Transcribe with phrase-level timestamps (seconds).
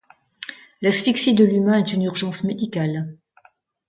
[0.81, 3.15] L'asphyxie de l'humain est une urgence médicale.